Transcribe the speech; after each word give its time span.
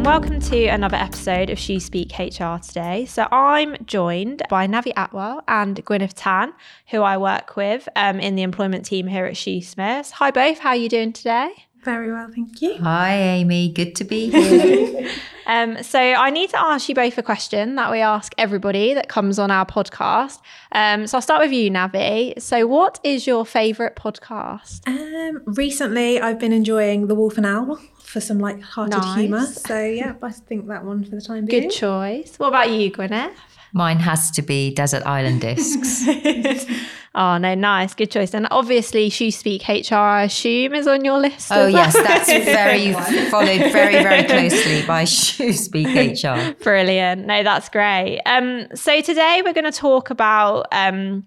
and 0.00 0.06
welcome 0.06 0.40
to 0.40 0.66
another 0.68 0.96
episode 0.96 1.50
of 1.50 1.58
Shoospeak 1.58 2.18
HR 2.18 2.58
today. 2.66 3.04
So, 3.04 3.28
I'm 3.30 3.76
joined 3.84 4.40
by 4.48 4.66
Navi 4.66 4.94
Atwal 4.94 5.42
and 5.46 5.84
Gwynneth 5.84 6.14
Tan, 6.16 6.54
who 6.88 7.02
I 7.02 7.18
work 7.18 7.54
with 7.54 7.86
um, 7.96 8.18
in 8.18 8.34
the 8.34 8.40
employment 8.40 8.86
team 8.86 9.06
here 9.06 9.26
at 9.26 9.34
Shoosmiths. 9.34 10.12
Hi, 10.12 10.30
both. 10.30 10.60
How 10.60 10.70
are 10.70 10.76
you 10.76 10.88
doing 10.88 11.12
today? 11.12 11.50
Very 11.82 12.10
well, 12.10 12.30
thank 12.34 12.62
you. 12.62 12.78
Hi, 12.78 13.14
Amy. 13.14 13.68
Good 13.68 13.94
to 13.96 14.04
be 14.04 14.30
here. 14.30 15.10
um, 15.46 15.82
so, 15.82 15.98
I 16.00 16.30
need 16.30 16.48
to 16.50 16.58
ask 16.58 16.88
you 16.88 16.94
both 16.94 17.18
a 17.18 17.22
question 17.22 17.74
that 17.74 17.90
we 17.90 18.00
ask 18.00 18.32
everybody 18.38 18.94
that 18.94 19.08
comes 19.10 19.38
on 19.38 19.50
our 19.50 19.66
podcast. 19.66 20.38
Um, 20.72 21.06
so, 21.08 21.18
I'll 21.18 21.22
start 21.22 21.42
with 21.42 21.52
you, 21.52 21.70
Navi. 21.70 22.40
So, 22.40 22.66
what 22.66 23.00
is 23.04 23.26
your 23.26 23.44
favourite 23.44 23.96
podcast? 23.96 24.88
Um, 24.88 25.42
recently, 25.44 26.18
I've 26.18 26.38
been 26.38 26.54
enjoying 26.54 27.08
The 27.08 27.14
Wolf 27.14 27.36
and 27.36 27.44
Owl 27.44 27.78
for 28.12 28.20
some 28.20 28.38
light-hearted 28.38 28.98
Nice. 28.98 29.18
humour. 29.20 29.46
So 29.46 29.84
yeah, 29.84 30.14
I 30.22 30.30
think 30.30 30.66
that 30.68 30.84
one 30.84 31.04
for 31.04 31.10
the 31.10 31.20
time 31.20 31.46
being. 31.46 31.68
Good 31.68 31.70
choice. 31.70 32.34
What 32.38 32.48
about 32.48 32.70
you, 32.70 32.90
Gwynneth? 32.90 33.32
Mine 33.72 34.00
has 34.00 34.32
to 34.32 34.42
be 34.42 34.74
Desert 34.74 35.04
Island 35.06 35.40
Discs. 35.42 36.06
Oh, 37.12 37.38
no, 37.38 37.56
nice. 37.56 37.92
Good 37.92 38.12
choice. 38.12 38.34
And 38.34 38.46
obviously, 38.52 39.10
Shoospeak 39.10 39.66
HR, 39.90 39.96
I 39.96 40.22
assume, 40.22 40.74
is 40.74 40.86
on 40.86 41.04
your 41.04 41.18
list. 41.18 41.50
oh, 41.50 41.66
as 41.66 41.72
well. 41.74 41.82
yes, 41.82 41.94
that's 41.94 42.28
very 42.28 42.92
followed 43.30 43.72
very, 43.72 43.94
very 44.00 44.22
closely 44.28 44.86
by 44.86 45.02
Shoospeak 45.02 46.22
HR. 46.22 46.54
Brilliant. 46.62 47.26
No, 47.26 47.42
that's 47.42 47.68
great. 47.68 48.20
Um, 48.26 48.68
so 48.76 49.00
today 49.00 49.42
we're 49.44 49.52
going 49.52 49.64
to 49.70 49.76
talk 49.76 50.10
about 50.10 50.66
um, 50.70 51.24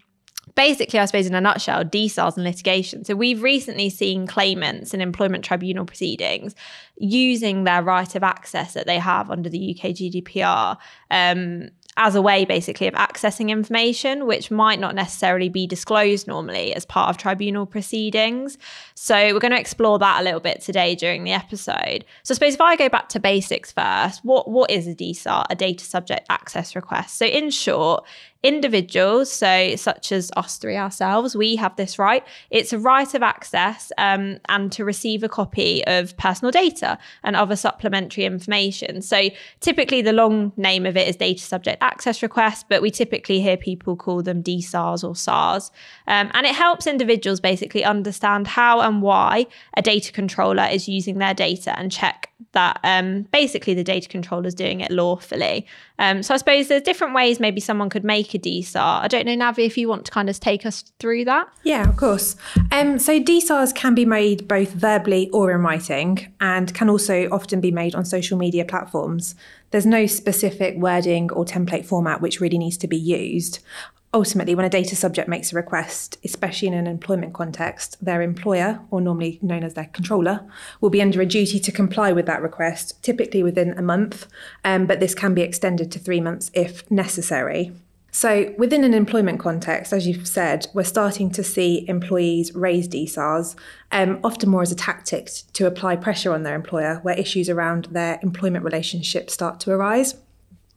basically, 0.56 1.00
I 1.00 1.06
suppose, 1.06 1.26
in 1.26 1.36
a 1.36 1.42
nutshell, 1.42 1.84
DSARs 1.84 2.36
and 2.36 2.44
litigation. 2.44 3.04
So 3.04 3.16
we've 3.16 3.42
recently 3.42 3.90
seen 3.90 4.28
claimants 4.28 4.94
in 4.94 5.02
employment 5.02 5.44
tribunal 5.44 5.86
proceedings 5.86 6.56
using 6.98 7.64
their 7.64 7.82
right 7.82 8.16
of 8.16 8.24
access 8.24 8.74
that 8.74 8.86
they 8.86 9.00
have 9.00 9.32
under 9.32 9.50
the 9.50 9.76
UK 9.76 9.92
GDPR. 9.92 10.78
Um, 11.10 11.70
as 11.98 12.16
a 12.16 12.22
way 12.22 12.44
basically 12.44 12.88
of 12.88 12.94
accessing 12.96 13.50
information 13.50 14.26
which 14.26 14.50
might 14.50 14.80
not 14.80 14.96
necessarily 14.96 15.50
be 15.50 15.68
disclosed 15.68 16.28
normally 16.28 16.74
as 16.74 16.86
part 16.86 17.10
of 17.10 17.18
tribunal 17.18 17.66
proceedings. 17.66 18.58
So 18.96 19.16
we're 19.16 19.40
going 19.40 19.52
to 19.52 19.60
explore 19.60 20.00
that 20.00 20.22
a 20.22 20.24
little 20.24 20.40
bit 20.40 20.62
today 20.62 20.96
during 20.96 21.24
the 21.24 21.34
episode. 21.34 22.04
So 22.24 22.34
I 22.34 22.36
suppose 22.36 22.56
if 22.56 22.62
I 22.62 22.76
go 22.76 22.90
back 22.90 23.10
to 23.10 23.20
basics 23.20 23.72
first, 23.72 24.26
what 24.26 24.50
what 24.50 24.72
is 24.72 24.88
a 24.88 24.96
DSAR, 24.96 25.46
a 25.50 25.56
data 25.56 25.86
subject 25.86 26.26
access 26.30 26.76
request? 26.76 27.18
So 27.18 27.26
in 27.26 27.52
short, 27.52 28.06
individuals, 28.44 29.32
so 29.32 29.76
such 29.78 30.12
as 30.12 30.30
us 30.36 30.58
three 30.58 30.76
ourselves, 30.76 31.36
we 31.36 31.56
have 31.56 31.76
this 31.78 31.98
right. 31.98 32.24
It's 32.52 32.74
a 32.74 32.78
right 32.78 33.12
of 33.14 33.24
access 33.24 33.92
um, 33.98 34.40
and 34.50 34.72
to 34.74 34.84
receive 34.84 35.24
a 35.24 35.30
copy 35.30 35.84
of 35.88 36.16
personal 36.18 36.52
data 36.52 36.98
and 37.24 37.38
other 37.38 37.56
supplementary 37.56 38.26
information. 38.26 39.02
So 39.02 39.30
typically, 39.62 40.02
the 40.02 40.12
long 40.12 40.52
name 40.58 40.86
of 40.86 40.98
it 40.98 41.08
is 41.08 41.16
data 41.16 41.42
subject 41.42 41.82
access 41.82 42.22
request, 42.22 42.66
but 42.68 42.82
we 42.82 42.92
typically 42.92 43.40
hear 43.40 43.56
people 43.56 43.96
call 43.96 44.22
them 44.22 44.44
DSARs 44.44 45.08
or 45.08 45.16
SARs. 45.16 45.72
Um, 46.08 46.30
and 46.34 46.46
it 46.46 46.54
helps 46.54 46.86
individuals 46.86 47.40
basically 47.40 47.86
understand 47.86 48.48
how 48.48 48.82
and 48.82 49.02
why 49.02 49.48
a 49.76 49.82
data 49.82 50.12
controller 50.12 50.68
is 50.70 50.90
using 50.90 51.18
their 51.18 51.34
data 51.34 51.78
and 51.80 51.92
check 51.92 52.30
that 52.52 52.80
um, 52.84 53.24
basically 53.32 53.74
the 53.74 53.84
data 53.84 54.08
controller 54.08 54.48
is 54.48 54.54
doing 54.54 54.82
it 54.82 54.92
lawfully. 54.92 55.66
Um, 56.00 56.24
so 56.24 56.34
I 56.34 56.38
suppose 56.38 56.68
there's 56.68 56.82
different 56.82 57.14
ways 57.14 57.40
maybe 57.40 57.62
someone 57.62 57.90
could 57.90 58.04
make 58.04 58.33
DSAR. 58.40 59.02
I 59.02 59.08
don't 59.08 59.26
know, 59.26 59.36
Navi, 59.36 59.66
if 59.66 59.78
you 59.78 59.88
want 59.88 60.06
to 60.06 60.12
kind 60.12 60.30
of 60.30 60.40
take 60.40 60.66
us 60.66 60.84
through 61.00 61.26
that. 61.26 61.48
Yeah, 61.64 61.88
of 61.88 61.98
course. 61.98 62.36
Um, 62.72 63.00
so 63.00 63.20
DSARs 63.20 63.74
can 63.74 63.96
be 63.96 64.06
made 64.06 64.48
both 64.48 64.72
verbally 64.72 65.30
or 65.30 65.52
in 65.52 65.62
writing 65.62 66.34
and 66.40 66.74
can 66.74 66.90
also 66.90 67.28
often 67.30 67.62
be 67.62 67.72
made 67.72 67.96
on 67.96 68.06
social 68.06 68.38
media 68.38 68.66
platforms. 68.66 69.36
There's 69.72 69.86
no 69.86 70.06
specific 70.06 70.78
wording 70.78 71.32
or 71.32 71.46
template 71.46 71.86
format 71.86 72.22
which 72.22 72.40
really 72.40 72.58
needs 72.58 72.78
to 72.78 72.88
be 72.88 72.98
used. 72.98 73.60
Ultimately, 74.16 74.54
when 74.54 74.66
a 74.66 74.70
data 74.70 74.96
subject 74.96 75.28
makes 75.28 75.52
a 75.52 75.56
request, 75.56 76.20
especially 76.24 76.68
in 76.68 76.76
an 76.76 76.86
employment 76.86 77.34
context, 77.34 77.98
their 78.00 78.22
employer, 78.22 78.80
or 78.92 79.02
normally 79.02 79.40
known 79.42 79.64
as 79.64 79.74
their 79.74 79.90
controller, 79.92 80.48
will 80.80 80.92
be 80.92 81.02
under 81.02 81.20
a 81.20 81.26
duty 81.26 81.60
to 81.60 81.72
comply 81.72 82.12
with 82.12 82.28
that 82.28 82.44
request, 82.44 83.02
typically 83.02 83.42
within 83.42 83.72
a 83.72 83.82
month, 83.82 84.28
um, 84.64 84.86
but 84.86 85.00
this 85.00 85.16
can 85.16 85.34
be 85.34 85.42
extended 85.42 85.92
to 85.92 85.98
three 85.98 86.22
months 86.22 86.52
if 86.54 86.90
necessary. 86.92 87.72
So, 88.16 88.54
within 88.60 88.84
an 88.84 88.94
employment 88.94 89.40
context, 89.40 89.92
as 89.92 90.06
you've 90.06 90.28
said, 90.28 90.68
we're 90.76 90.84
starting 90.84 91.32
to 91.32 91.44
see 91.44 91.84
employees 91.90 92.54
raise 92.54 92.88
DSARs, 92.88 93.56
um, 93.92 94.20
often 94.24 94.52
more 94.52 94.62
as 94.62 94.72
a 94.72 94.76
tactic 94.76 95.32
to 95.54 95.66
apply 95.66 95.96
pressure 95.96 96.32
on 96.32 96.44
their 96.44 96.54
employer 96.54 97.00
where 97.02 97.18
issues 97.18 97.50
around 97.50 97.86
their 97.86 98.20
employment 98.22 98.64
relationship 98.64 99.32
start 99.32 99.60
to 99.62 99.72
arise. 99.72 100.14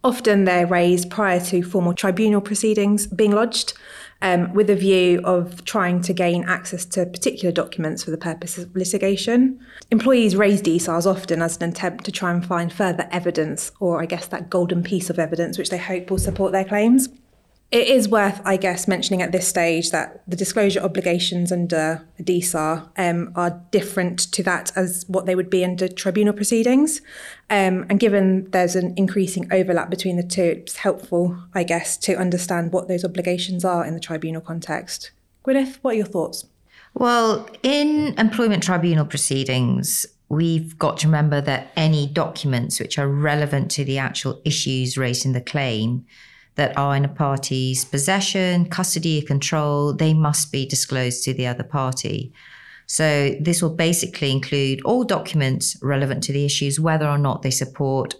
Often 0.02 0.44
they're 0.44 0.66
raised 0.66 1.10
prior 1.10 1.38
to 1.40 1.62
formal 1.62 1.92
tribunal 1.92 2.40
proceedings 2.40 3.06
being 3.06 3.32
lodged, 3.32 3.74
um, 4.22 4.54
with 4.54 4.70
a 4.70 4.76
view 4.76 5.20
of 5.22 5.62
trying 5.66 6.00
to 6.02 6.14
gain 6.14 6.42
access 6.44 6.86
to 6.86 7.04
particular 7.04 7.52
documents 7.52 8.02
for 8.02 8.12
the 8.12 8.16
purpose 8.16 8.56
of 8.56 8.74
litigation. 8.74 9.60
Employees 9.90 10.36
raise 10.36 10.62
DSARs 10.62 11.04
often 11.04 11.42
as 11.42 11.58
an 11.58 11.68
attempt 11.68 12.04
to 12.06 12.12
try 12.12 12.30
and 12.30 12.46
find 12.46 12.72
further 12.72 13.06
evidence, 13.10 13.72
or 13.78 14.00
I 14.00 14.06
guess 14.06 14.26
that 14.28 14.48
golden 14.48 14.82
piece 14.82 15.10
of 15.10 15.18
evidence 15.18 15.58
which 15.58 15.68
they 15.68 15.76
hope 15.76 16.10
will 16.10 16.16
support 16.16 16.52
their 16.52 16.64
claims. 16.64 17.10
It 17.72 17.88
is 17.88 18.08
worth, 18.08 18.40
I 18.44 18.56
guess, 18.56 18.86
mentioning 18.86 19.22
at 19.22 19.32
this 19.32 19.48
stage 19.48 19.90
that 19.90 20.22
the 20.28 20.36
disclosure 20.36 20.80
obligations 20.80 21.50
under 21.50 22.06
DSAR 22.22 22.88
um, 22.96 23.32
are 23.34 23.60
different 23.72 24.20
to 24.32 24.42
that 24.44 24.70
as 24.76 25.04
what 25.08 25.26
they 25.26 25.34
would 25.34 25.50
be 25.50 25.64
under 25.64 25.88
tribunal 25.88 26.32
proceedings. 26.32 27.00
Um, 27.50 27.84
and 27.88 27.98
given 27.98 28.48
there's 28.52 28.76
an 28.76 28.94
increasing 28.96 29.52
overlap 29.52 29.90
between 29.90 30.16
the 30.16 30.22
two, 30.22 30.60
it's 30.62 30.76
helpful, 30.76 31.36
I 31.54 31.64
guess, 31.64 31.96
to 31.98 32.14
understand 32.14 32.72
what 32.72 32.86
those 32.86 33.04
obligations 33.04 33.64
are 33.64 33.84
in 33.84 33.94
the 33.94 34.00
tribunal 34.00 34.40
context. 34.40 35.10
Gwynneth, 35.44 35.78
what 35.82 35.94
are 35.94 35.98
your 35.98 36.06
thoughts? 36.06 36.44
Well, 36.94 37.48
in 37.64 38.14
employment 38.16 38.62
tribunal 38.62 39.06
proceedings, 39.06 40.06
we've 40.28 40.78
got 40.78 40.98
to 40.98 41.08
remember 41.08 41.40
that 41.40 41.72
any 41.76 42.06
documents 42.06 42.78
which 42.78 42.96
are 42.96 43.08
relevant 43.08 43.72
to 43.72 43.84
the 43.84 43.98
actual 43.98 44.40
issues 44.44 44.96
raised 44.96 45.26
in 45.26 45.32
the 45.32 45.40
claim 45.40 46.06
that 46.56 46.76
are 46.76 46.96
in 46.96 47.04
a 47.04 47.08
party's 47.08 47.84
possession, 47.84 48.68
custody, 48.68 49.22
or 49.22 49.26
control, 49.26 49.92
they 49.92 50.12
must 50.12 50.50
be 50.50 50.66
disclosed 50.66 51.22
to 51.24 51.32
the 51.32 51.46
other 51.46 51.62
party. 51.62 52.32
So 52.86 53.36
this 53.40 53.62
will 53.62 53.74
basically 53.74 54.32
include 54.32 54.80
all 54.82 55.04
documents 55.04 55.76
relevant 55.82 56.22
to 56.24 56.32
the 56.32 56.44
issues, 56.44 56.80
whether 56.80 57.08
or 57.08 57.18
not 57.18 57.42
they 57.42 57.50
support 57.50 58.14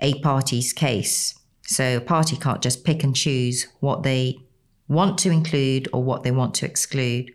a 0.00 0.20
party's 0.20 0.72
case. 0.72 1.38
So 1.66 1.96
a 1.96 2.00
party 2.00 2.36
can't 2.36 2.62
just 2.62 2.84
pick 2.84 3.02
and 3.02 3.16
choose 3.16 3.66
what 3.80 4.02
they 4.02 4.38
want 4.86 5.18
to 5.18 5.30
include 5.30 5.88
or 5.92 6.02
what 6.02 6.22
they 6.22 6.30
want 6.30 6.54
to 6.56 6.66
exclude. 6.66 7.32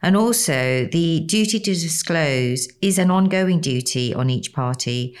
And 0.00 0.16
also, 0.16 0.86
the 0.86 1.20
duty 1.20 1.60
to 1.60 1.74
disclose 1.74 2.68
is 2.80 2.98
an 2.98 3.10
ongoing 3.10 3.60
duty 3.60 4.14
on 4.14 4.30
each 4.30 4.52
party, 4.52 5.16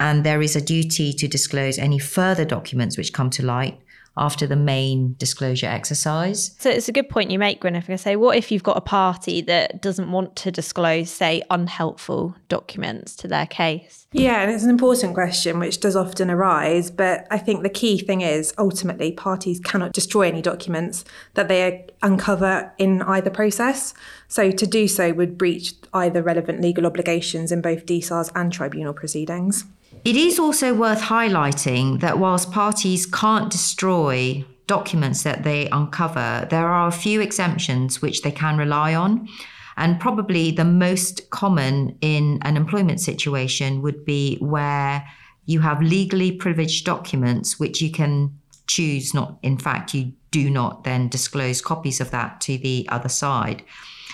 and 0.00 0.24
there 0.24 0.42
is 0.42 0.56
a 0.56 0.60
duty 0.60 1.12
to 1.12 1.28
disclose 1.28 1.78
any 1.78 1.98
further 1.98 2.44
documents 2.44 2.96
which 2.96 3.12
come 3.12 3.30
to 3.30 3.44
light 3.44 3.78
after 4.16 4.46
the 4.46 4.56
main 4.56 5.14
disclosure 5.18 5.66
exercise. 5.66 6.54
So 6.58 6.68
it's 6.68 6.88
a 6.88 6.92
good 6.92 7.08
point 7.08 7.30
you 7.30 7.38
make, 7.38 7.62
Gwynneth. 7.62 7.88
I 7.88 7.96
say, 7.96 8.16
what 8.16 8.36
if 8.36 8.52
you've 8.52 8.62
got 8.62 8.76
a 8.76 8.82
party 8.82 9.40
that 9.42 9.80
doesn't 9.80 10.12
want 10.12 10.36
to 10.36 10.50
disclose, 10.50 11.10
say, 11.10 11.42
unhelpful 11.50 12.36
documents 12.48 13.16
to 13.16 13.28
their 13.28 13.46
case? 13.46 14.06
Yeah, 14.12 14.42
and 14.42 14.50
it's 14.50 14.64
an 14.64 14.70
important 14.70 15.14
question 15.14 15.58
which 15.58 15.80
does 15.80 15.96
often 15.96 16.30
arise. 16.30 16.90
But 16.90 17.26
I 17.30 17.38
think 17.38 17.62
the 17.62 17.70
key 17.70 17.98
thing 17.98 18.20
is 18.20 18.52
ultimately 18.58 19.12
parties 19.12 19.60
cannot 19.60 19.92
destroy 19.92 20.28
any 20.28 20.42
documents 20.42 21.04
that 21.32 21.48
they 21.48 21.86
uncover 22.02 22.72
in 22.76 23.00
either 23.02 23.30
process. 23.30 23.94
So 24.28 24.50
to 24.50 24.66
do 24.66 24.88
so 24.88 25.12
would 25.14 25.38
breach 25.38 25.72
either 25.94 26.22
relevant 26.22 26.60
legal 26.60 26.84
obligations 26.84 27.50
in 27.50 27.62
both 27.62 27.86
DSARs 27.86 28.30
and 28.34 28.52
tribunal 28.52 28.92
proceedings. 28.92 29.64
It 30.04 30.16
is 30.16 30.40
also 30.40 30.74
worth 30.74 31.00
highlighting 31.00 32.00
that 32.00 32.18
whilst 32.18 32.50
parties 32.50 33.06
can't 33.06 33.52
destroy 33.52 34.44
documents 34.66 35.22
that 35.22 35.44
they 35.44 35.68
uncover, 35.70 36.46
there 36.50 36.66
are 36.66 36.88
a 36.88 36.92
few 36.92 37.20
exemptions 37.20 38.02
which 38.02 38.22
they 38.22 38.32
can 38.32 38.56
rely 38.56 38.96
on. 38.96 39.28
And 39.76 40.00
probably 40.00 40.50
the 40.50 40.64
most 40.64 41.30
common 41.30 41.96
in 42.00 42.40
an 42.42 42.56
employment 42.56 43.00
situation 43.00 43.80
would 43.82 44.04
be 44.04 44.38
where 44.38 45.06
you 45.46 45.60
have 45.60 45.80
legally 45.80 46.32
privileged 46.32 46.84
documents 46.84 47.60
which 47.60 47.80
you 47.80 47.90
can 47.90 48.36
choose 48.66 49.14
not, 49.14 49.38
in 49.42 49.56
fact, 49.56 49.94
you 49.94 50.12
do 50.32 50.50
not 50.50 50.82
then 50.82 51.08
disclose 51.08 51.60
copies 51.60 52.00
of 52.00 52.10
that 52.10 52.40
to 52.40 52.58
the 52.58 52.86
other 52.90 53.08
side. 53.08 53.62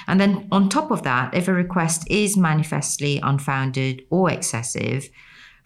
And 0.06 0.20
then 0.20 0.49
on 0.52 0.69
top 0.69 0.91
of 0.91 1.02
that, 1.02 1.32
if 1.32 1.49
a 1.49 1.52
request 1.52 2.06
is 2.11 2.37
manifestly 2.37 3.20
unfounded 3.23 4.05
or 4.11 4.31
excessive, 4.31 5.08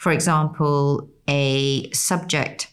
for 0.02 0.10
example, 0.10 1.08
a 1.28 1.88
subject 1.92 2.66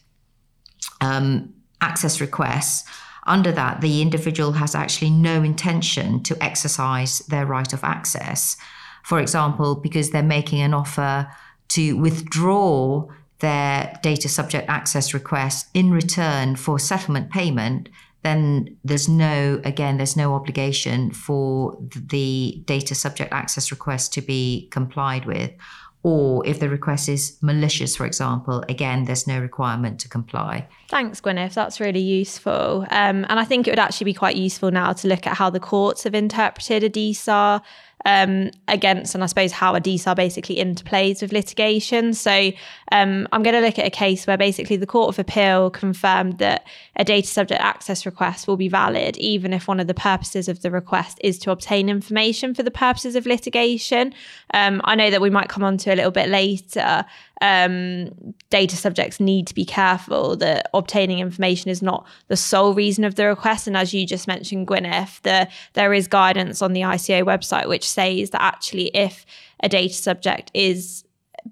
um, 1.00 1.54
access 1.80 2.20
request, 2.20 2.88
under 3.24 3.52
that, 3.52 3.82
the 3.82 4.02
individual 4.02 4.50
has 4.50 4.74
actually 4.74 5.10
no 5.10 5.40
intention 5.44 6.24
to 6.24 6.42
exercise 6.42 7.20
their 7.28 7.46
right 7.46 7.72
of 7.72 7.84
access. 7.84 8.56
For 9.04 9.20
example, 9.20 9.76
because 9.76 10.10
they're 10.10 10.24
making 10.24 10.60
an 10.60 10.74
offer 10.74 11.30
to 11.68 11.92
withdraw 11.92 13.06
their 13.38 13.96
data 14.02 14.28
subject 14.28 14.68
access 14.68 15.14
request 15.14 15.68
in 15.72 15.92
return 15.92 16.56
for 16.56 16.80
settlement 16.80 17.30
payment, 17.30 17.90
then 18.24 18.76
there's 18.82 19.08
no, 19.08 19.60
again, 19.62 19.98
there's 19.98 20.16
no 20.16 20.34
obligation 20.34 21.12
for 21.12 21.78
the 21.94 22.60
data 22.66 22.96
subject 22.96 23.32
access 23.32 23.70
request 23.70 24.12
to 24.14 24.20
be 24.20 24.66
complied 24.72 25.26
with. 25.26 25.52
Or 26.02 26.46
if 26.46 26.60
the 26.60 26.68
request 26.70 27.10
is 27.10 27.36
malicious, 27.42 27.94
for 27.94 28.06
example, 28.06 28.64
again, 28.70 29.04
there's 29.04 29.26
no 29.26 29.38
requirement 29.38 30.00
to 30.00 30.08
comply. 30.08 30.66
Thanks, 30.88 31.20
Gwynneth. 31.20 31.52
That's 31.52 31.78
really 31.78 32.00
useful. 32.00 32.86
Um, 32.90 33.26
and 33.28 33.38
I 33.38 33.44
think 33.44 33.68
it 33.68 33.72
would 33.72 33.78
actually 33.78 34.06
be 34.06 34.14
quite 34.14 34.36
useful 34.36 34.70
now 34.70 34.94
to 34.94 35.08
look 35.08 35.26
at 35.26 35.36
how 35.36 35.50
the 35.50 35.60
courts 35.60 36.04
have 36.04 36.14
interpreted 36.14 36.84
a 36.84 36.88
DSAR 36.88 37.60
um, 38.06 38.50
against, 38.68 39.14
and 39.14 39.22
I 39.22 39.26
suppose 39.26 39.52
how 39.52 39.74
a 39.74 39.80
DSAR 39.80 40.16
basically 40.16 40.56
interplays 40.56 41.22
with 41.22 41.32
litigation. 41.32 42.14
So 42.14 42.50
um, 42.92 43.28
I'm 43.32 43.42
going 43.42 43.54
to 43.54 43.60
look 43.60 43.78
at 43.78 43.86
a 43.86 43.90
case 43.90 44.26
where 44.26 44.38
basically 44.38 44.76
the 44.76 44.86
Court 44.86 45.08
of 45.10 45.18
Appeal 45.18 45.70
confirmed 45.70 46.38
that 46.38 46.66
a 46.96 47.04
data 47.04 47.26
subject 47.26 47.60
access 47.60 48.06
request 48.06 48.48
will 48.48 48.56
be 48.56 48.68
valid, 48.68 49.16
even 49.18 49.52
if 49.52 49.68
one 49.68 49.80
of 49.80 49.86
the 49.86 49.94
purposes 49.94 50.48
of 50.48 50.62
the 50.62 50.70
request 50.70 51.18
is 51.22 51.38
to 51.40 51.50
obtain 51.50 51.88
information 51.88 52.54
for 52.54 52.62
the 52.62 52.70
purposes 52.70 53.16
of 53.16 53.26
litigation. 53.26 54.14
Um, 54.54 54.80
I 54.84 54.94
know 54.94 55.10
that 55.10 55.20
we 55.20 55.30
might 55.30 55.48
come 55.48 55.64
on 55.64 55.76
to 55.78 55.92
a 55.92 55.96
little 55.96 56.10
bit 56.10 56.28
later. 56.28 57.04
Um, 57.40 58.34
data 58.50 58.76
subjects 58.76 59.18
need 59.18 59.46
to 59.46 59.54
be 59.54 59.64
careful 59.64 60.36
that 60.36 60.68
obtaining 60.74 61.20
information 61.20 61.70
is 61.70 61.80
not 61.80 62.06
the 62.28 62.36
sole 62.36 62.74
reason 62.74 63.04
of 63.04 63.14
the 63.14 63.26
request. 63.26 63.66
And 63.66 63.76
as 63.76 63.94
you 63.94 64.06
just 64.06 64.26
mentioned, 64.26 64.66
Gwynneth, 64.66 65.22
the, 65.22 65.48
there 65.72 65.94
is 65.94 66.06
guidance 66.06 66.60
on 66.60 66.74
the 66.74 66.82
ICO 66.82 67.24
website 67.24 67.68
which 67.68 67.88
says 67.88 68.30
that 68.30 68.42
actually, 68.42 68.88
if 68.88 69.24
a 69.62 69.68
data 69.68 69.94
subject 69.94 70.50
is 70.54 71.04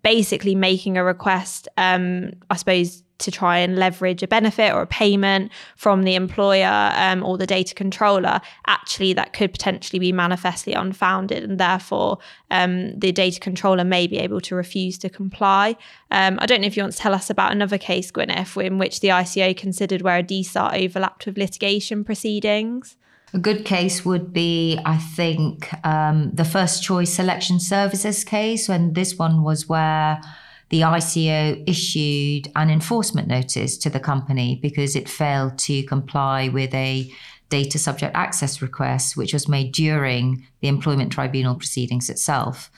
basically 0.03 0.55
making 0.55 0.97
a 0.97 1.05
request, 1.05 1.69
um, 1.77 2.33
I 2.51 2.57
suppose, 2.57 3.03
to 3.19 3.31
try 3.31 3.59
and 3.59 3.77
leverage 3.77 4.23
a 4.23 4.29
benefit 4.29 4.73
or 4.73 4.83
a 4.83 4.87
payment 4.87 5.51
from 5.77 6.05
the 6.05 6.15
employer 6.15 6.93
um, 6.95 7.23
or 7.23 7.37
the 7.37 7.47
data 7.47 7.75
controller, 7.75 8.41
actually 8.67 9.13
that 9.13 9.33
could 9.33 9.53
potentially 9.53 9.99
be 9.99 10.13
manifestly 10.13 10.73
unfounded, 10.73 11.43
and 11.43 11.59
therefore 11.59 12.19
um, 12.51 12.99
the 12.99 13.13
data 13.13 13.41
controller 13.41 13.85
may 13.85 14.07
be 14.07 14.19
able 14.19 14.41
to 14.41 14.55
refuse 14.55 14.99
to 14.99 15.09
comply. 15.09 15.77
Um, 16.11 16.39
I 16.41 16.47
don't 16.47 16.61
know 16.61 16.67
if 16.67 16.77
you 16.77 16.83
want 16.83 16.93
to 16.95 16.99
tell 16.99 17.15
us 17.15 17.29
about 17.29 17.53
another 17.53 17.79
case, 17.79 18.11
Gwynneth, 18.11 18.65
in 18.65 18.79
which 18.79 19.01
the 19.01 19.09
ICO 19.09 19.57
considered 19.57 20.03
where 20.03 20.19
a 20.19 20.23
DSAR 20.23 20.85
overlapped 20.85 21.27
with 21.27 21.37
litigation 21.37 22.05
proceedings. 22.05 22.97
A 23.35 23.39
good 23.39 23.67
case 23.67 24.07
would 24.07 24.33
be, 24.33 24.79
I 24.87 24.97
think, 24.97 25.69
um, 25.85 26.31
the 26.33 26.47
first 26.47 26.83
choice 26.83 27.13
selection 27.13 27.61
services 27.61 28.25
case, 28.25 28.69
when 28.69 28.95
this 28.95 29.19
one 29.19 29.43
was 29.43 29.69
where 29.69 30.23
the 30.71 30.83
ICO 30.83 31.69
issued 31.69 32.51
an 32.55 32.71
enforcement 32.71 33.29
notice 33.29 33.79
to 33.79 33.91
the 33.91 34.01
company 34.01 34.59
because 34.61 34.95
it 34.95 35.09
failed 35.09 35.59
to 35.59 35.83
comply 35.85 36.49
with 36.49 36.75
a 36.75 37.11
data 37.49 37.79
subject 37.79 38.15
access 38.15 38.61
request, 38.61 39.17
which 39.17 39.33
was 39.33 39.49
made 39.49 39.73
during 39.73 40.47
the 40.61 40.69
employment 40.69 41.11
tribunal 41.11 41.55
proceedings 41.55 42.11
itself. 42.11 42.71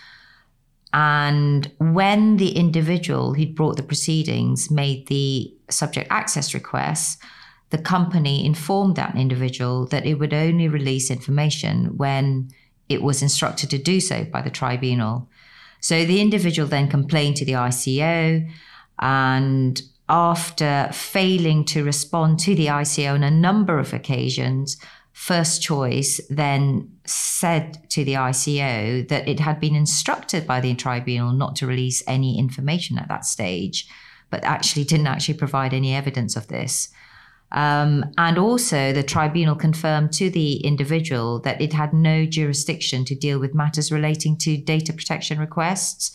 And 0.92 1.70
when 1.78 2.36
the 2.36 2.56
individual 2.56 3.34
who'd 3.34 3.54
brought 3.54 3.76
the 3.76 3.82
proceedings 3.82 4.70
made 4.70 5.06
the 5.06 5.52
subject 5.68 6.08
access 6.10 6.54
request, 6.54 7.20
the 7.70 7.78
company 7.78 8.44
informed 8.44 8.96
that 8.96 9.16
individual 9.16 9.86
that 9.86 10.06
it 10.06 10.14
would 10.14 10.34
only 10.34 10.68
release 10.68 11.10
information 11.10 11.96
when 11.96 12.50
it 12.88 13.02
was 13.02 13.22
instructed 13.22 13.70
to 13.70 13.78
do 13.78 14.00
so 14.00 14.24
by 14.24 14.42
the 14.42 14.50
tribunal. 14.50 15.28
So 15.80 16.04
the 16.04 16.20
individual 16.20 16.68
then 16.68 16.88
complained 16.88 17.36
to 17.36 17.44
the 17.44 17.52
ICO, 17.52 18.48
and 18.98 19.82
after 20.08 20.88
failing 20.92 21.64
to 21.66 21.84
respond 21.84 22.38
to 22.40 22.54
the 22.54 22.66
ICO 22.66 23.14
on 23.14 23.22
a 23.22 23.30
number 23.30 23.78
of 23.78 23.92
occasions, 23.92 24.76
First 25.12 25.62
Choice 25.62 26.20
then 26.30 26.90
said 27.04 27.88
to 27.90 28.04
the 28.04 28.14
ICO 28.14 29.06
that 29.08 29.28
it 29.28 29.40
had 29.40 29.60
been 29.60 29.74
instructed 29.74 30.46
by 30.46 30.60
the 30.60 30.74
tribunal 30.74 31.32
not 31.32 31.56
to 31.56 31.66
release 31.66 32.02
any 32.06 32.38
information 32.38 32.98
at 32.98 33.08
that 33.08 33.24
stage, 33.24 33.86
but 34.30 34.44
actually 34.44 34.84
didn't 34.84 35.06
actually 35.06 35.34
provide 35.34 35.74
any 35.74 35.94
evidence 35.94 36.36
of 36.36 36.48
this. 36.48 36.88
Um, 37.52 38.04
and 38.16 38.38
also, 38.38 38.92
the 38.92 39.02
tribunal 39.02 39.56
confirmed 39.56 40.12
to 40.14 40.30
the 40.30 40.58
individual 40.58 41.40
that 41.40 41.60
it 41.60 41.72
had 41.72 41.92
no 41.92 42.24
jurisdiction 42.24 43.04
to 43.06 43.14
deal 43.14 43.40
with 43.40 43.54
matters 43.54 43.90
relating 43.90 44.36
to 44.38 44.56
data 44.56 44.92
protection 44.92 45.38
requests. 45.38 46.12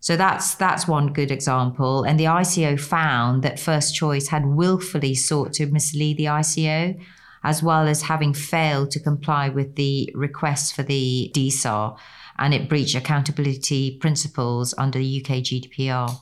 So 0.00 0.16
that's 0.16 0.54
that's 0.56 0.86
one 0.86 1.12
good 1.12 1.30
example. 1.30 2.02
And 2.02 2.20
the 2.20 2.24
ICO 2.24 2.78
found 2.78 3.42
that 3.42 3.58
First 3.58 3.94
Choice 3.94 4.28
had 4.28 4.44
willfully 4.44 5.14
sought 5.14 5.54
to 5.54 5.66
mislead 5.66 6.18
the 6.18 6.26
ICO, 6.26 7.00
as 7.42 7.62
well 7.62 7.86
as 7.86 8.02
having 8.02 8.34
failed 8.34 8.90
to 8.90 9.00
comply 9.00 9.48
with 9.48 9.76
the 9.76 10.10
request 10.14 10.74
for 10.74 10.82
the 10.82 11.30
DSAR, 11.34 11.96
and 12.38 12.52
it 12.52 12.68
breached 12.68 12.96
accountability 12.96 13.96
principles 13.98 14.74
under 14.76 14.98
the 14.98 15.24
UK 15.24 15.36
GDPR. 15.36 16.20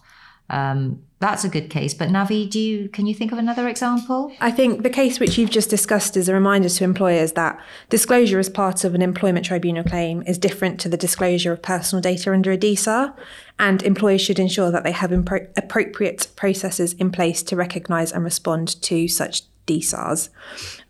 Um, 0.52 1.02
that's 1.18 1.44
a 1.44 1.48
good 1.48 1.70
case. 1.70 1.94
But 1.94 2.08
Navi, 2.08 2.50
do 2.50 2.58
you 2.58 2.88
can 2.88 3.06
you 3.06 3.14
think 3.14 3.30
of 3.30 3.38
another 3.38 3.68
example? 3.68 4.32
I 4.40 4.50
think 4.50 4.82
the 4.82 4.90
case 4.90 5.20
which 5.20 5.38
you've 5.38 5.50
just 5.50 5.70
discussed 5.70 6.16
is 6.16 6.28
a 6.28 6.34
reminder 6.34 6.68
to 6.68 6.84
employers 6.84 7.32
that 7.32 7.60
disclosure 7.88 8.40
as 8.40 8.50
part 8.50 8.82
of 8.82 8.94
an 8.94 9.02
employment 9.02 9.46
tribunal 9.46 9.84
claim 9.84 10.24
is 10.26 10.36
different 10.36 10.80
to 10.80 10.88
the 10.88 10.96
disclosure 10.96 11.52
of 11.52 11.62
personal 11.62 12.02
data 12.02 12.32
under 12.32 12.50
a 12.50 12.58
DSAR, 12.58 13.14
and 13.60 13.84
employers 13.84 14.20
should 14.20 14.40
ensure 14.40 14.72
that 14.72 14.82
they 14.82 14.90
have 14.90 15.10
impro- 15.10 15.48
appropriate 15.56 16.26
processes 16.34 16.92
in 16.94 17.12
place 17.12 17.42
to 17.44 17.54
recognise 17.54 18.10
and 18.10 18.24
respond 18.24 18.82
to 18.82 19.06
such 19.06 19.42
DSARs. 19.66 20.28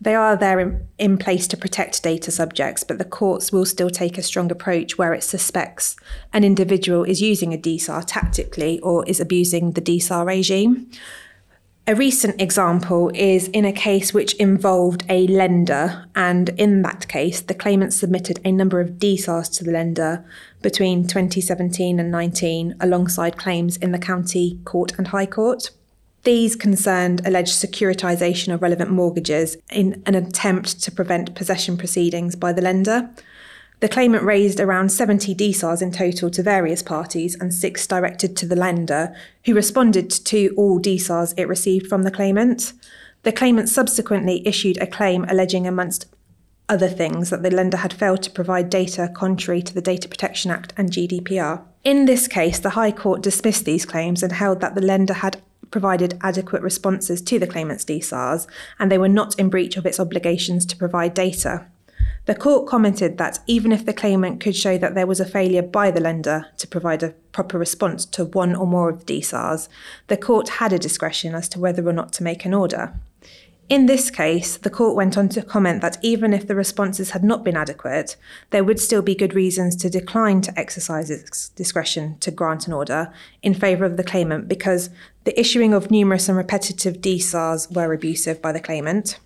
They 0.01 0.15
are 0.15 0.35
there 0.35 0.59
in, 0.59 0.87
in, 0.97 1.17
place 1.17 1.47
to 1.47 1.57
protect 1.57 2.03
data 2.03 2.31
subjects, 2.31 2.83
but 2.83 2.97
the 2.97 3.05
courts 3.05 3.51
will 3.51 3.65
still 3.65 3.89
take 3.89 4.17
a 4.17 4.23
strong 4.23 4.51
approach 4.51 4.97
where 4.97 5.13
it 5.13 5.23
suspects 5.23 5.95
an 6.33 6.43
individual 6.43 7.03
is 7.03 7.21
using 7.21 7.53
a 7.53 7.57
DSAR 7.57 8.03
tactically 8.05 8.79
or 8.79 9.05
is 9.05 9.19
abusing 9.19 9.71
the 9.71 9.81
DSAR 9.81 10.25
regime. 10.25 10.89
A 11.85 11.95
recent 11.95 12.41
example 12.41 13.11
is 13.13 13.49
in 13.49 13.65
a 13.65 13.73
case 13.73 14.13
which 14.13 14.35
involved 14.35 15.03
a 15.09 15.27
lender, 15.27 16.07
and 16.15 16.47
in 16.57 16.81
that 16.83 17.09
case, 17.09 17.41
the 17.41 17.53
claimant 17.53 17.91
submitted 17.91 18.39
a 18.45 18.53
number 18.53 18.79
of 18.79 18.91
DSARs 18.91 19.53
to 19.57 19.65
the 19.65 19.71
lender 19.73 20.23
between 20.61 21.05
2017 21.05 21.99
and 21.99 22.09
19 22.09 22.77
alongside 22.79 23.35
claims 23.35 23.75
in 23.75 23.91
the 23.91 23.99
County 23.99 24.61
Court 24.63 24.93
and 24.97 25.09
High 25.09 25.25
Court. 25.25 25.71
These 26.23 26.55
concerned 26.55 27.21
alleged 27.25 27.51
securitisation 27.51 28.53
of 28.53 28.61
relevant 28.61 28.89
mortgages 28.89 29.57
in 29.69 30.01
an 30.05 30.15
attempt 30.15 30.81
to 30.83 30.91
prevent 30.91 31.35
possession 31.35 31.75
proceedings 31.75 32.37
by 32.37 32.53
the 32.53 32.61
lender. 32.61 33.09
The 33.81 33.89
claimant 33.89 34.23
raised 34.23 34.61
around 34.61 34.93
70 34.93 35.35
DSARs 35.35 35.81
in 35.81 35.91
total 35.91 36.29
to 36.29 36.41
various 36.41 36.81
parties 36.81 37.35
and 37.35 37.53
six 37.53 37.85
directed 37.85 38.37
to 38.37 38.45
the 38.45 38.55
lender, 38.55 39.13
who 39.43 39.53
responded 39.53 40.09
to 40.09 40.53
all 40.55 40.79
DSARs 40.79 41.33
it 41.35 41.49
received 41.49 41.87
from 41.87 42.03
the 42.03 42.11
claimant. 42.11 42.71
The 43.23 43.33
claimant 43.33 43.67
subsequently 43.67 44.47
issued 44.47 44.77
a 44.77 44.87
claim 44.87 45.25
alleging, 45.27 45.67
amongst 45.67 46.05
other 46.69 46.87
things, 46.87 47.31
that 47.31 47.43
the 47.43 47.51
lender 47.51 47.75
had 47.75 47.91
failed 47.91 48.23
to 48.23 48.31
provide 48.31 48.69
data 48.69 49.11
contrary 49.13 49.61
to 49.61 49.73
the 49.73 49.81
Data 49.81 50.07
Protection 50.07 50.51
Act 50.51 50.71
and 50.77 50.89
GDPR. 50.89 51.61
In 51.83 52.05
this 52.05 52.29
case, 52.29 52.59
the 52.59 52.69
High 52.69 52.93
Court 52.93 53.21
dismissed 53.21 53.65
these 53.65 53.85
claims 53.85 54.23
and 54.23 54.31
held 54.31 54.61
that 54.61 54.75
the 54.75 54.81
lender 54.81 55.15
had 55.15 55.41
provided 55.73 56.19
adequate 56.21 56.61
responses 56.61 57.19
to 57.19 57.39
the 57.39 57.47
claimant's 57.47 57.83
DSARs 57.83 58.45
and 58.77 58.91
they 58.91 58.97
were 58.99 59.09
not 59.09 59.37
in 59.39 59.49
breach 59.49 59.75
of 59.75 59.87
its 59.87 59.99
obligations 59.99 60.67
to 60.67 60.77
provide 60.77 61.15
data. 61.15 61.65
The 62.25 62.35
court 62.35 62.67
commented 62.67 63.17
that 63.17 63.39
even 63.47 63.71
if 63.71 63.83
the 63.83 63.91
claimant 63.91 64.39
could 64.39 64.55
show 64.55 64.77
that 64.77 64.93
there 64.93 65.07
was 65.07 65.19
a 65.19 65.25
failure 65.25 65.63
by 65.63 65.89
the 65.89 65.99
lender 65.99 66.45
to 66.59 66.67
provide 66.67 67.01
a 67.01 67.15
proper 67.31 67.57
response 67.57 68.05
to 68.05 68.25
one 68.25 68.55
or 68.55 68.67
more 68.67 68.87
of 68.87 69.03
the 69.03 69.19
DSARs, 69.19 69.67
the 70.09 70.15
court 70.15 70.47
had 70.61 70.71
a 70.71 70.77
discretion 70.77 71.33
as 71.33 71.49
to 71.49 71.59
whether 71.59 71.85
or 71.87 71.91
not 71.91 72.13
to 72.13 72.23
make 72.23 72.45
an 72.45 72.53
order. 72.53 72.93
In 73.69 73.85
this 73.85 74.11
case, 74.11 74.57
the 74.57 74.69
court 74.69 74.95
went 74.95 75.17
on 75.17 75.29
to 75.29 75.41
comment 75.41 75.81
that 75.81 75.97
even 76.01 76.33
if 76.33 76.47
the 76.47 76.55
responses 76.55 77.11
had 77.11 77.23
not 77.23 77.43
been 77.43 77.55
adequate, 77.55 78.17
there 78.49 78.63
would 78.63 78.79
still 78.79 79.01
be 79.01 79.15
good 79.15 79.33
reasons 79.33 79.75
to 79.77 79.89
decline 79.89 80.41
to 80.41 80.59
exercise 80.59 81.09
its 81.09 81.49
discretion 81.49 82.17
to 82.19 82.29
grant 82.29 82.67
an 82.67 82.73
order 82.73 83.13
in 83.41 83.53
favour 83.53 83.85
of 83.85 83.95
the 83.95 84.03
claimant 84.03 84.47
because 84.47 84.89
the 85.23 85.39
issuing 85.39 85.73
of 85.73 85.89
numerous 85.89 86.27
and 86.27 86.37
repetitive 86.37 86.97
DSARs 86.97 87.73
were 87.73 87.93
abusive 87.93 88.41
by 88.41 88.51
the 88.51 88.59
claimant. 88.59 89.17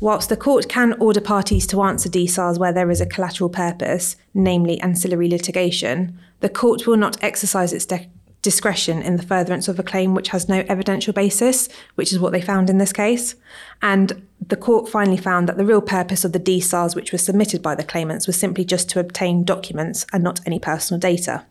Whilst 0.00 0.30
the 0.30 0.36
court 0.36 0.66
can 0.66 0.94
order 0.94 1.20
parties 1.20 1.66
to 1.66 1.82
answer 1.82 2.08
DSARs 2.08 2.58
where 2.58 2.72
there 2.72 2.90
is 2.90 3.02
a 3.02 3.06
collateral 3.06 3.50
purpose, 3.50 4.16
namely 4.32 4.80
ancillary 4.80 5.28
litigation, 5.28 6.18
the 6.40 6.48
court 6.48 6.86
will 6.86 6.96
not 6.96 7.22
exercise 7.22 7.74
its 7.74 7.84
de- 7.84 8.08
discretion 8.42 9.02
in 9.02 9.16
the 9.16 9.22
furtherance 9.22 9.68
of 9.68 9.78
a 9.78 9.82
claim 9.82 10.14
which 10.14 10.28
has 10.28 10.48
no 10.48 10.64
evidential 10.68 11.12
basis, 11.12 11.68
which 11.94 12.12
is 12.12 12.18
what 12.18 12.32
they 12.32 12.40
found 12.40 12.70
in 12.70 12.78
this 12.78 12.92
case. 12.92 13.34
And 13.82 14.26
the 14.46 14.56
court 14.56 14.88
finally 14.88 15.16
found 15.16 15.48
that 15.48 15.56
the 15.56 15.64
real 15.64 15.82
purpose 15.82 16.24
of 16.24 16.32
the 16.32 16.40
DSARs 16.40 16.96
which 16.96 17.12
were 17.12 17.18
submitted 17.18 17.62
by 17.62 17.74
the 17.74 17.84
claimants 17.84 18.26
was 18.26 18.38
simply 18.38 18.64
just 18.64 18.88
to 18.90 19.00
obtain 19.00 19.44
documents 19.44 20.06
and 20.12 20.24
not 20.24 20.40
any 20.46 20.58
personal 20.58 20.98
data. 20.98 21.44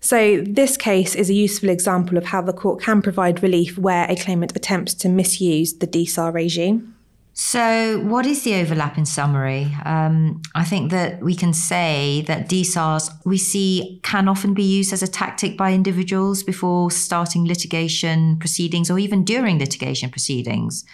So, 0.00 0.40
this 0.40 0.76
case 0.76 1.14
is 1.14 1.30
a 1.30 1.34
useful 1.34 1.68
example 1.68 2.16
of 2.16 2.26
how 2.26 2.42
the 2.42 2.52
court 2.52 2.82
can 2.82 3.02
provide 3.02 3.42
relief 3.42 3.76
where 3.76 4.10
a 4.10 4.16
claimant 4.16 4.56
attempts 4.56 4.94
to 4.94 5.08
misuse 5.08 5.74
the 5.74 5.86
DSAR 5.86 6.32
regime. 6.32 6.94
So, 7.42 8.00
what 8.00 8.26
is 8.26 8.42
the 8.42 8.56
overlap 8.56 8.98
in 8.98 9.06
summary? 9.06 9.74
Um, 9.86 10.42
I 10.54 10.62
think 10.62 10.90
that 10.90 11.22
we 11.22 11.34
can 11.34 11.54
say 11.54 12.22
that 12.26 12.50
DSARs 12.50 13.10
we 13.24 13.38
see 13.38 13.98
can 14.02 14.28
often 14.28 14.52
be 14.52 14.62
used 14.62 14.92
as 14.92 15.02
a 15.02 15.08
tactic 15.08 15.56
by 15.56 15.72
individuals 15.72 16.42
before 16.42 16.90
starting 16.90 17.46
litigation 17.46 18.38
proceedings 18.38 18.90
or 18.90 18.98
even 18.98 19.24
during 19.24 19.58
litigation 19.58 20.10
proceedings. 20.10 20.84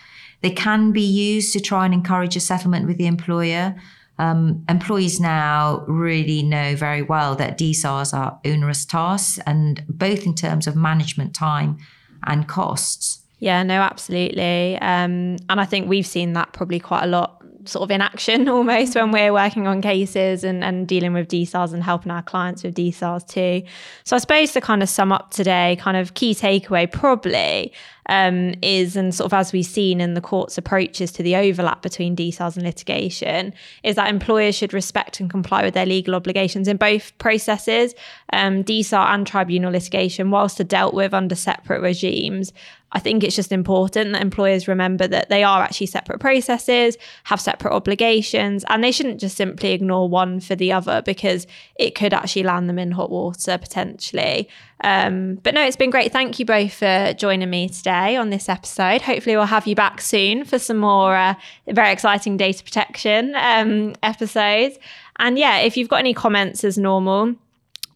They 0.40 0.52
can 0.52 0.92
be 0.92 1.02
used 1.02 1.52
to 1.54 1.60
try 1.60 1.84
and 1.84 1.92
encourage 1.92 2.36
a 2.36 2.40
settlement 2.40 2.86
with 2.86 2.96
the 2.96 3.08
employer. 3.08 3.74
Um, 4.20 4.64
employees 4.68 5.18
now 5.18 5.84
really 5.88 6.44
know 6.44 6.76
very 6.76 7.02
well 7.02 7.34
that 7.34 7.58
DSARs 7.58 8.16
are 8.16 8.38
onerous 8.44 8.84
tasks, 8.84 9.40
and 9.46 9.82
both 9.88 10.24
in 10.24 10.36
terms 10.36 10.68
of 10.68 10.76
management 10.76 11.34
time 11.34 11.78
and 12.22 12.46
costs. 12.46 13.25
Yeah, 13.38 13.62
no, 13.62 13.80
absolutely. 13.80 14.76
Um, 14.76 15.36
and 15.48 15.60
I 15.60 15.64
think 15.66 15.88
we've 15.88 16.06
seen 16.06 16.32
that 16.34 16.52
probably 16.52 16.80
quite 16.80 17.04
a 17.04 17.06
lot 17.06 17.42
sort 17.68 17.82
of 17.82 17.90
in 17.90 18.00
action 18.00 18.48
almost 18.48 18.94
when 18.94 19.10
we're 19.10 19.32
working 19.32 19.66
on 19.66 19.82
cases 19.82 20.44
and, 20.44 20.64
and 20.64 20.86
dealing 20.88 21.12
with 21.12 21.28
DSARs 21.28 21.72
and 21.72 21.82
helping 21.82 22.10
our 22.12 22.22
clients 22.22 22.62
with 22.62 22.74
DSARs 22.74 23.26
too. 23.26 23.62
So 24.04 24.16
I 24.16 24.18
suppose 24.18 24.52
to 24.52 24.60
kind 24.60 24.82
of 24.82 24.88
sum 24.88 25.12
up 25.12 25.30
today, 25.30 25.76
kind 25.80 25.96
of 25.96 26.14
key 26.14 26.34
takeaway 26.34 26.90
probably 26.90 27.72
um, 28.08 28.54
is, 28.62 28.96
and 28.96 29.14
sort 29.14 29.26
of 29.26 29.34
as 29.34 29.52
we've 29.52 29.66
seen 29.66 30.00
in 30.00 30.14
the 30.14 30.20
court's 30.20 30.58
approaches 30.58 31.12
to 31.12 31.22
the 31.22 31.36
overlap 31.36 31.82
between 31.82 32.16
DSARs 32.16 32.56
and 32.56 32.64
litigation, 32.64 33.52
is 33.82 33.96
that 33.96 34.08
employers 34.08 34.54
should 34.54 34.72
respect 34.72 35.20
and 35.20 35.30
comply 35.30 35.62
with 35.62 35.74
their 35.74 35.86
legal 35.86 36.14
obligations 36.14 36.68
in 36.68 36.76
both 36.76 37.16
processes, 37.18 37.94
um, 38.32 38.64
and 38.66 39.26
tribunal 39.26 39.72
litigation, 39.72 40.30
whilst 40.30 40.60
are 40.60 40.64
dealt 40.64 40.94
with 40.94 41.12
under 41.12 41.34
separate 41.34 41.80
regimes. 41.80 42.52
I 42.92 42.98
think 43.00 43.24
it's 43.24 43.36
just 43.36 43.52
important 43.52 44.12
that 44.12 44.22
employers 44.22 44.68
remember 44.68 45.06
that 45.08 45.28
they 45.28 45.42
are 45.42 45.62
actually 45.62 45.88
separate 45.88 46.20
processes, 46.20 46.96
have 47.24 47.40
separate 47.40 47.74
obligations, 47.74 48.64
and 48.68 48.82
they 48.82 48.92
shouldn't 48.92 49.20
just 49.20 49.36
simply 49.36 49.72
ignore 49.72 50.08
one 50.08 50.40
for 50.40 50.54
the 50.54 50.72
other 50.72 51.02
because 51.02 51.46
it 51.78 51.94
could 51.94 52.14
actually 52.14 52.44
land 52.44 52.68
them 52.68 52.78
in 52.78 52.92
hot 52.92 53.10
water 53.10 53.58
potentially. 53.58 54.48
Um, 54.82 55.36
but 55.36 55.54
no, 55.54 55.64
it's 55.64 55.76
been 55.76 55.90
great. 55.90 56.12
Thank 56.12 56.38
you 56.38 56.44
both 56.44 56.74
for 56.74 57.14
joining 57.14 57.48
me 57.48 57.68
today 57.68 58.16
on 58.16 58.30
this 58.30 58.48
episode. 58.48 59.02
Hopefully, 59.02 59.36
we'll 59.36 59.46
have 59.46 59.66
you 59.66 59.74
back 59.74 60.00
soon 60.00 60.44
for 60.44 60.58
some 60.58 60.78
more 60.78 61.16
uh, 61.16 61.34
very 61.68 61.92
exciting 61.92 62.36
data 62.36 62.62
protection 62.62 63.34
um, 63.36 63.94
episodes. 64.02 64.78
And 65.18 65.38
yeah, 65.38 65.58
if 65.58 65.76
you've 65.76 65.88
got 65.88 66.00
any 66.00 66.14
comments 66.14 66.62
as 66.62 66.76
normal, 66.76 67.36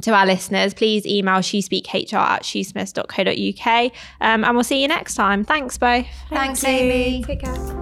to 0.02 0.12
our 0.12 0.26
listeners, 0.26 0.74
please 0.74 1.06
email 1.06 1.40
shoospeakhr 1.40 2.14
at 2.14 2.42
shoosmiths.co.uk 2.42 3.92
um, 4.20 4.44
and 4.44 4.54
we'll 4.54 4.64
see 4.64 4.80
you 4.80 4.88
next 4.88 5.14
time. 5.14 5.44
Thanks, 5.44 5.76
both. 5.76 6.06
Thanks, 6.30 6.64
Amy. 6.64 7.22
Take 7.22 7.40
care. 7.40 7.79